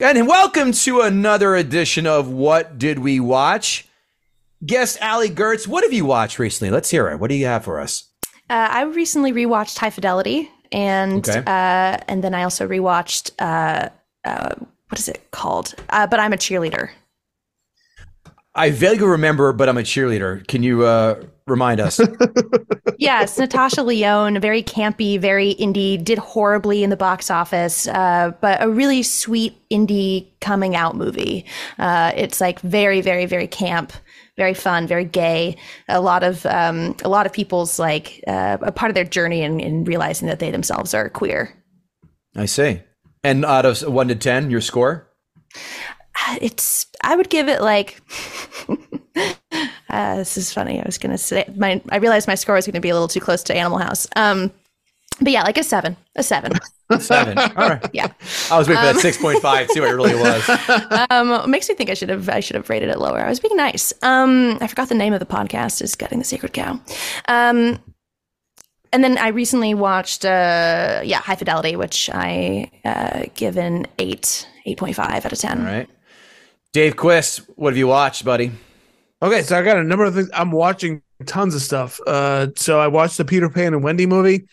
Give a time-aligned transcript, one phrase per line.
[0.00, 3.86] And welcome to another edition of What Did We Watch?
[4.66, 6.70] Guest Allie Goertz, what have you watched recently?
[6.72, 7.20] Let's hear it.
[7.20, 8.08] What do you have for us?
[8.50, 11.38] Uh, I recently rewatched High Fidelity, and Okay.
[11.46, 13.88] uh, and then I also rewatched uh,
[14.24, 14.54] uh,
[14.88, 15.74] what is it called?
[15.90, 16.90] Uh, but I'm a cheerleader.
[18.54, 20.46] I vaguely remember, but I'm a cheerleader.
[20.46, 22.00] Can you uh, remind us?
[22.98, 28.62] yes, Natasha Lyonne, very campy, very indie, did horribly in the box office, uh, but
[28.62, 31.44] a really sweet indie coming out movie.
[31.78, 33.92] Uh, it's like very, very, very camp,
[34.36, 35.56] very fun, very gay.
[35.88, 39.42] A lot of um, a lot of people's like uh, a part of their journey
[39.42, 41.52] in, in realizing that they themselves are queer.
[42.36, 42.82] I see.
[43.24, 45.08] And out of one to 10, your score?
[46.40, 48.00] It's I would give it like.
[49.88, 50.80] uh, this is funny.
[50.80, 51.80] I was gonna say my.
[51.90, 54.06] I realized my score was gonna be a little too close to Animal House.
[54.16, 54.52] Um,
[55.20, 56.52] but yeah, like a seven, a seven.
[56.98, 57.38] Seven.
[57.56, 57.90] All right.
[57.92, 58.12] Yeah.
[58.50, 61.06] I was waiting for that 6.5, see what it really was.
[61.10, 63.18] um, makes me think I should have I should have rated it lower.
[63.20, 63.92] I was being nice.
[64.02, 66.78] Um, I forgot the name of the podcast is Gutting the Sacred Cow.
[67.26, 67.82] Um,
[68.92, 74.46] and then I recently watched uh, yeah High Fidelity, which I uh, give an eight
[74.66, 75.60] eight point five out of ten.
[75.60, 75.88] All right.
[76.74, 78.50] Dave Quist, what have you watched, buddy?
[79.22, 80.28] Okay, so I got a number of things.
[80.34, 82.00] I'm watching tons of stuff.
[82.04, 84.48] Uh, so I watched the Peter Pan and Wendy movie.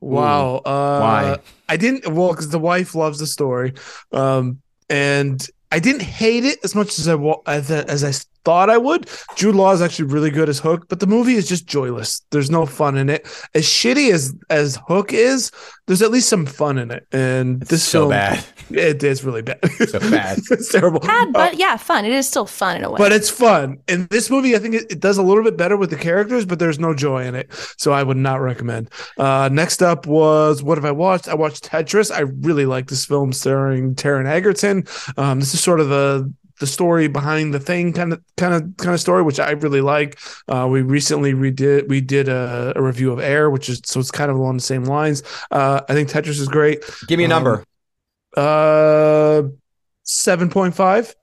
[0.00, 0.58] Wow.
[0.58, 1.38] Uh, Why?
[1.68, 2.06] I didn't.
[2.06, 3.72] Well, because the wife loves the story,
[4.12, 8.12] um, and I didn't hate it as much as I as, I- as I
[8.44, 9.08] thought I would.
[9.36, 12.22] Jude Law is actually really good as Hook, but the movie is just joyless.
[12.30, 13.26] There's no fun in it.
[13.54, 15.50] As shitty as as Hook is,
[15.86, 17.06] there's at least some fun in it.
[17.12, 18.44] And this is so film, bad.
[18.70, 19.60] It is really bad.
[19.88, 20.38] So bad.
[20.50, 21.00] it's terrible.
[21.00, 22.04] Bad, Uh, but yeah, fun.
[22.04, 22.98] It is still fun in a way.
[22.98, 23.78] but it's fun.
[23.88, 26.44] In this movie, I think it, it does a little bit better with the characters,
[26.46, 27.52] but there's no joy in it.
[27.76, 28.90] So I would not recommend.
[29.18, 31.28] Uh, next up was what have I watched?
[31.28, 32.10] I watched Tetris.
[32.10, 34.84] I really like this film starring Taron Egerton.
[35.16, 38.76] Um, this is sort of the the story behind the thing kind of kind of
[38.76, 40.18] kind of story which i really like.
[40.48, 44.10] Uh we recently redid we did a, a review of air which is so it's
[44.10, 45.22] kind of along the same lines.
[45.50, 46.82] Uh i think tetris is great.
[47.08, 47.64] Give me a Um, number.
[48.36, 49.42] uh
[50.06, 51.14] 7.5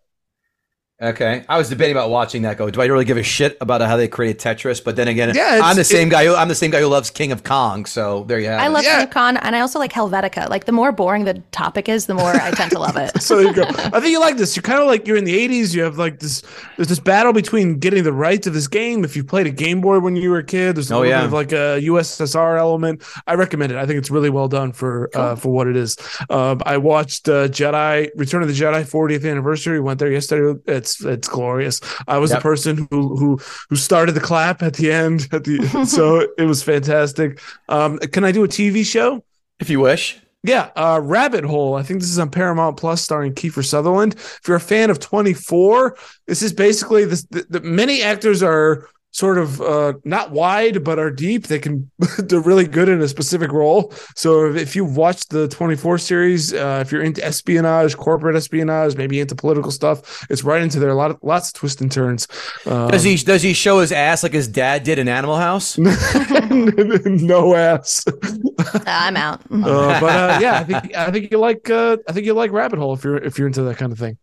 [1.01, 2.57] Okay, I was debating about watching that.
[2.57, 4.83] Go, do I really give a shit about how they created Tetris?
[4.83, 6.25] But then again, Yeah, I'm the same it- guy.
[6.25, 7.85] Who, I'm the same guy who loves King of Kong.
[7.85, 8.69] So there you have I it.
[8.69, 9.01] love Yeah.
[9.01, 10.47] of Kong, and I also like Helvetica.
[10.47, 13.19] Like the more boring the topic is, the more I tend to love it.
[13.21, 13.63] so there you go.
[13.63, 14.55] I think you like this.
[14.55, 15.73] You're kind of like you're in the 80s.
[15.73, 16.43] You have like this.
[16.77, 19.03] There's this battle between getting the rights of this game.
[19.03, 21.09] If you played a Game Boy when you were a kid, there's a Oh, little
[21.13, 21.19] yeah.
[21.21, 23.01] bit of like a USSR element.
[23.25, 23.77] I recommend it.
[23.79, 25.97] I think it's really well done for uh, for what it is.
[26.29, 29.79] Um, I watched uh, Jedi Return of the Jedi 40th anniversary.
[29.79, 30.59] Went there yesterday.
[30.67, 31.79] It's it's glorious.
[32.07, 32.39] I was Yep.
[32.39, 35.27] the person who who who started the clap at the end.
[35.31, 37.39] At the so it was fantastic.
[37.69, 39.23] Um, can I do a TV show?
[39.59, 40.19] if you wish.
[40.43, 41.75] Yeah, uh, Rabbit Hole.
[41.75, 44.15] I think this is on Paramount Plus, starring Kiefer Sutherland.
[44.15, 47.23] If you're a fan of 24, this is basically this.
[47.29, 51.47] The, the, many actors are sort of uh, not wide, but are deep.
[51.47, 53.93] They can they're really good in a specific role.
[54.15, 58.95] So if, if you've watched the 24 series, uh, if you're into espionage, corporate espionage,
[58.95, 60.89] maybe into political stuff, it's right into there.
[60.89, 62.27] A lot of lots of twists and turns.
[62.65, 65.77] Um, Does he does he show his ass like his dad did in Animal House?
[65.77, 68.03] no ass.
[68.07, 69.41] Uh, I'm out.
[69.51, 72.51] Uh, but uh, yeah, I think I think you like uh, I think you like
[72.51, 74.17] Rabbit Hole if you're if you're into that kind of thing.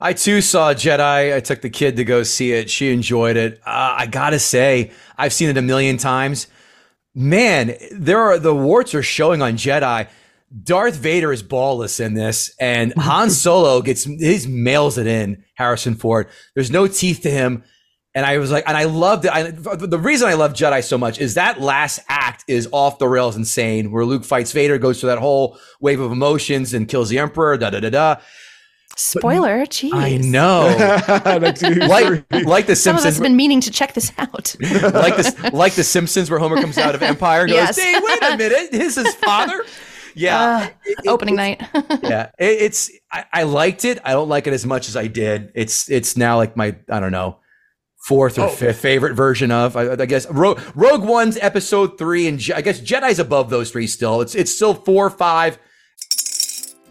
[0.00, 1.34] I too saw Jedi.
[1.34, 2.70] I took the kid to go see it.
[2.70, 3.60] She enjoyed it.
[3.66, 6.46] Uh, I gotta say, I've seen it a million times.
[7.14, 10.08] Man, there are the warts are showing on Jedi.
[10.62, 15.44] Darth Vader is ballless in this, and Han Solo gets his mails it in.
[15.54, 16.28] Harrison Ford.
[16.54, 17.64] There's no teeth to him,
[18.14, 19.32] and I was like, and I loved it.
[19.32, 23.08] I, the reason I love Jedi so much is that last act is off the
[23.08, 23.90] rails, insane.
[23.90, 27.56] Where Luke fights Vader, goes through that whole wave of emotions and kills the Emperor.
[27.56, 28.16] Da da da da.
[28.98, 29.92] Spoiler, jeez.
[29.94, 30.66] I know.
[31.88, 33.16] Like, like the Some of us Simpsons.
[33.16, 34.54] have been meaning to check this out.
[34.60, 37.78] like this, like the Simpsons, where Homer comes out of Empire and goes, Yes.
[37.78, 39.64] "Hey, wait a minute, this is father."
[40.14, 40.70] Yeah,
[41.06, 41.62] Uh, opening night.
[42.02, 42.30] yeah.
[42.40, 44.00] It, it's I, I liked it.
[44.04, 45.52] I don't like it as much as I did.
[45.54, 47.38] It's it's now like my I don't know
[48.04, 48.48] fourth or Oh.
[48.48, 49.76] fifth favorite version of.
[49.76, 53.70] I, I guess Rogue, Rogue One's Episode three, and Je- I guess Jedi's above those
[53.70, 54.20] three still.
[54.20, 55.56] It's it's still four, five.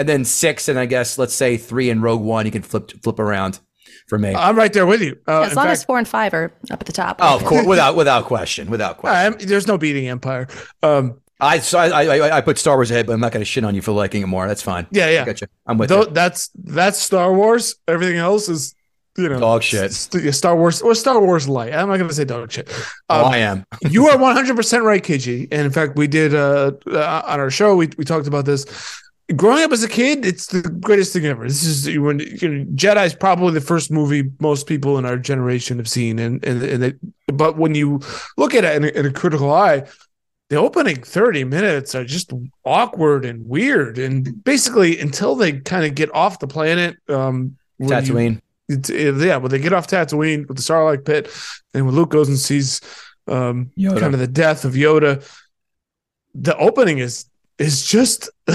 [0.00, 2.46] And then six, and I guess let's say three and Rogue One.
[2.46, 3.60] You can flip flip around
[4.08, 4.34] for me.
[4.34, 5.18] I'm right there with you.
[5.28, 7.18] Uh, as long fact, as four and five are up at the top.
[7.20, 9.16] oh, of course, without without question, without question.
[9.34, 10.48] I'm- there's no beating Empire.
[10.82, 13.46] Um, I so I, I I put Star Wars ahead, but I'm not going to
[13.46, 14.46] shit on you for liking it more.
[14.48, 14.86] That's fine.
[14.90, 15.24] yeah, yeah.
[15.26, 15.48] Gotcha.
[15.66, 16.10] I'm with Though you.
[16.12, 17.76] that's that's Star Wars.
[17.86, 18.74] Everything else is
[19.18, 19.92] you know Dog shit.
[19.92, 21.72] st- Star Wars or Star Wars light.
[21.74, 22.68] I'm not going to say dog shit.
[23.08, 23.64] Oh, Um, I am.
[23.90, 25.48] you are 100 percent right, KG.
[25.50, 27.74] And in fact, we did uh, uh, on our show.
[27.76, 28.64] We we talked about this.
[29.36, 31.46] Growing up as a kid, it's the greatest thing ever.
[31.46, 35.16] This is when you know, Jedi is probably the first movie most people in our
[35.16, 36.96] generation have seen, and and, and it,
[37.28, 38.00] but when you
[38.36, 39.84] look at it in a, in a critical eye,
[40.48, 42.32] the opening 30 minutes are just
[42.64, 47.88] awkward and weird, and basically until they kind of get off the planet, um, when
[48.04, 48.40] you- Tatooine.
[48.68, 51.30] it's, it- yeah, when they get off Tatooine with the Sarlacc pit,
[51.72, 52.80] and when Luke goes and sees
[53.28, 55.24] um, kind of the death of Yoda,
[56.34, 57.26] the opening is
[57.60, 58.30] is just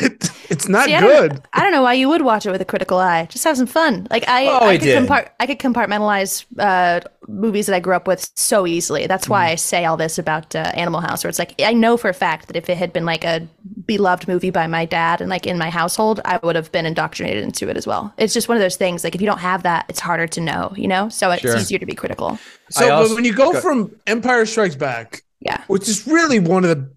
[0.00, 1.42] it, it's not See, I don't- good.
[1.52, 3.26] I don't know why you would watch it with a critical eye.
[3.26, 4.06] Just have some fun.
[4.10, 5.02] Like I, Oh, I I could did.
[5.08, 9.06] compart- I could compartmentalize uh, movies that I grew up with so easily.
[9.06, 9.52] That's why Mm.
[9.52, 12.14] I say all this about uh, Animal House, where it's like I know for a
[12.14, 13.46] fact that if it had been like a
[13.86, 17.42] beloved movie by my dad and like in my household, I would have been indoctrinated
[17.42, 18.14] into it as well.
[18.16, 19.04] It's just one of those things.
[19.04, 20.72] Like if you don't have that, it's harder to know.
[20.76, 21.56] You know, so it's Sure.
[21.56, 22.38] easier to be critical.
[22.70, 25.62] So but also- when you go go- from Empire Strikes Back, Yeah.
[25.66, 26.90] which is really one of the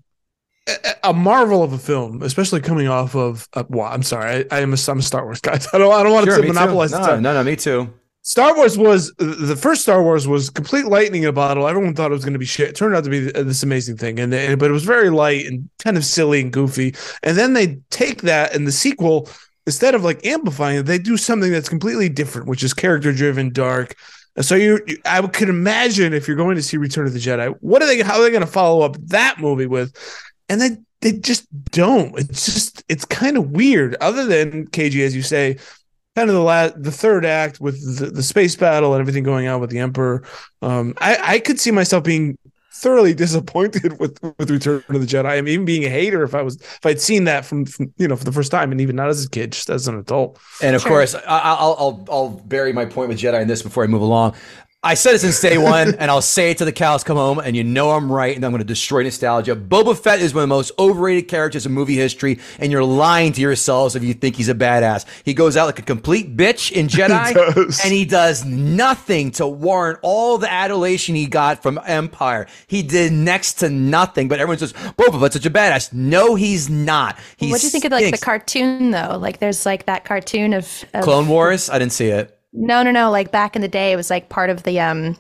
[1.04, 3.48] a- marvel of a film, especially coming off of.
[3.54, 5.54] Uh, well, I'm sorry, I, I am a, I'm a Star Wars guy.
[5.74, 7.94] I don't I don't want Sure, to monopolize No, no, no, me too.
[8.22, 11.68] Star Wars was the first Star Wars was complete lightning in a bottle.
[11.68, 12.70] Everyone thought it was going to be shit.
[12.70, 15.46] It turned out to be this amazing thing, and, and but it was very light
[15.46, 16.96] and kind of silly and goofy.
[17.22, 19.30] And then they take that and the sequel
[19.68, 23.52] instead of like amplifying it, they do something that's completely different, which is character driven,
[23.52, 23.96] dark.
[24.42, 27.56] So you, you, I could imagine if you're going to see Return of the Jedi,
[27.62, 28.02] what are they?
[28.02, 29.96] How are they going to follow up that movie with?
[30.50, 32.18] And they they just don't.
[32.20, 33.96] It's just it's kind of weird.
[34.02, 35.58] Other than KG, as you say,
[36.16, 39.48] kind of the last the third act with the, the space battle and everything going
[39.48, 40.24] on with the emperor
[40.62, 42.38] um i i could see myself being
[42.74, 46.34] thoroughly disappointed with with return of the jedi i mean even being a hater if
[46.34, 48.80] i was if i'd seen that from, from you know for the first time and
[48.80, 50.92] even not as a kid just as an adult And of Sure.
[50.92, 54.02] course, I, I'll, I'll I'll bury my point with Jedi in this before I move
[54.02, 54.36] along.
[54.86, 57.40] I said it since day one, and I'll say it till the cows come home,
[57.40, 59.56] and you know I'm right, and I'm going to destroy nostalgia.
[59.56, 63.34] Boba Fett is one of the most overrated characters in movie history, and you're lying
[63.34, 65.08] to yourselves if you think he's a badass.
[65.24, 67.82] He goes out like a complete bitch in Jedi, does.
[67.84, 72.46] and he does nothing to warrant all the adulation he got from Empire.
[72.68, 75.94] He did next to nothing, but everyone says Boba Fett's such a badass.
[75.94, 77.18] No, he's not.
[77.38, 79.18] He what do you think of like the cartoon though?
[79.20, 81.72] Like there's like that cartoon of, of Clone Wars?
[81.72, 82.35] I didn't see it.
[82.56, 83.12] No, no, no.
[83.12, 85.18] Like back in the day, it was like part of the um,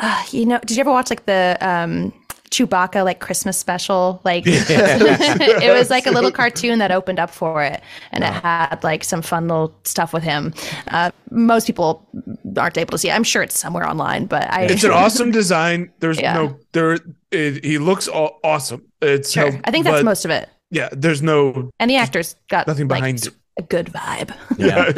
[0.00, 0.58] uh, you know.
[0.60, 2.12] Did you ever watch like the um
[2.50, 4.20] Chewbacca like Christmas special?
[4.24, 7.82] Like it was like a little cartoon that opened up for it,
[8.12, 10.54] and it had like some fun little stuff with him.
[10.88, 12.08] Uh, most people
[12.56, 13.08] aren't able to see.
[13.10, 13.12] it.
[13.14, 14.62] I'm sure it's somewhere online, but I.
[14.62, 16.34] it's an awesome design there's Yeah.
[16.34, 16.98] no there
[17.30, 20.48] it, he looks aw- awesome it's Sure, how- I think that's but, most of it,
[20.70, 23.34] yeah there's no and the actors got Nothing like, behind it.
[23.60, 24.34] A good vibe.
[24.60, 24.92] Yeah.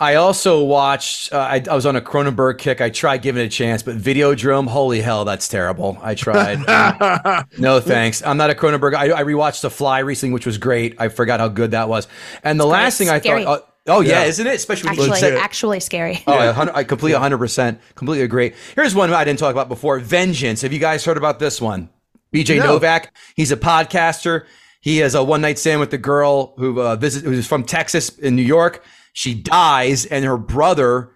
[0.00, 1.30] I also watched.
[1.32, 2.80] Uh, I, I was on a Cronenberg kick.
[2.80, 5.98] I tried giving it a chance, but Videodrome, holy hell, that's terrible.
[6.00, 6.60] I tried.
[7.58, 8.22] no thanks.
[8.24, 8.94] I'm not a Cronenberg.
[8.94, 10.94] I, I rewatched The Fly recently, which was great.
[10.98, 12.08] I forgot how good that was.
[12.42, 13.42] And the last thing I thought.
[13.46, 14.28] Uh, Oh yeah, Yeah.
[14.28, 14.54] isn't it?
[14.54, 16.22] Especially when you Actually, scary.
[16.26, 18.54] Oh, I, I completely 100% completely agree.
[18.74, 20.62] Here's one I didn't talk about before Vengeance.
[20.62, 21.90] Have you guys heard about this one?
[22.32, 22.66] BJ No.
[22.78, 24.46] Novak, he's a podcaster.
[24.84, 28.10] He has a one night stand with the girl who uh, visit, who's from Texas
[28.18, 28.84] in New York.
[29.14, 31.10] She dies, and her brother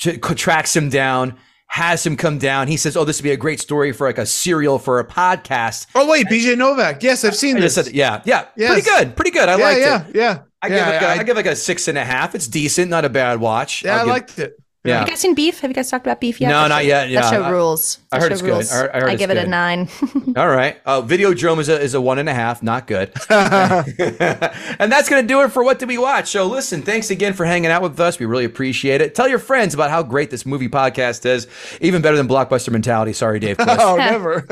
[0.00, 2.68] t- tracks him down, has him come down.
[2.68, 5.04] He says, "Oh, this would be a great story for like a serial for a
[5.04, 7.02] podcast." Oh wait, BJ Novak.
[7.02, 7.74] Yes, I've seen I this.
[7.74, 8.72] said, "Yeah, yeah, Yes.
[8.72, 10.14] pretty good, pretty good." I yeah, liked yeah, it.
[10.14, 10.38] yeah.
[10.62, 12.36] I yeah, give like a, I, I give like a six and a half.
[12.36, 13.84] It's decent, not a bad watch.
[13.84, 14.52] yeah, I'll I give- liked it.
[14.88, 14.98] Yeah.
[15.00, 15.60] Have you guys seen Beef?
[15.60, 16.48] Have you guys talked about Beef yet?
[16.48, 17.20] No, That not show- yet, yeah.
[17.22, 17.98] That show I- rules.
[18.10, 18.50] I That heard show it's good.
[18.52, 18.72] rules.
[18.72, 19.88] I heard- I heard it's give it a nine.
[20.36, 20.76] All right.
[20.86, 22.62] Uh, Videodrome is a, is a one and a half.
[22.62, 23.12] Not good.
[23.30, 26.28] and that's going to do it for What Did We Watch?
[26.28, 28.18] So listen, thanks again for hanging out with us.
[28.18, 29.14] We really appreciate it.
[29.14, 31.46] Tell your friends about how great this movie podcast is.
[31.80, 33.12] Even better than Blockbuster Mentality.
[33.12, 33.56] Sorry, Dave.
[33.58, 33.76] Chris.
[33.80, 34.46] oh, never.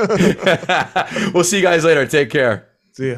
[1.33, 2.05] we'll see you guys later.
[2.05, 2.67] Take care.
[2.93, 3.17] See ya.